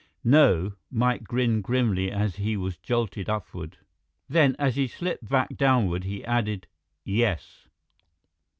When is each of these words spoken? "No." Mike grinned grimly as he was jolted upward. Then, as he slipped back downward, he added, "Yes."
"No." 0.23 0.73
Mike 0.89 1.25
grinned 1.25 1.63
grimly 1.63 2.09
as 2.11 2.37
he 2.37 2.57
was 2.57 2.75
jolted 2.75 3.29
upward. 3.29 3.77
Then, 4.27 4.55
as 4.57 4.75
he 4.75 4.87
slipped 4.87 5.29
back 5.29 5.55
downward, 5.55 6.05
he 6.05 6.25
added, 6.25 6.65
"Yes." 7.05 7.67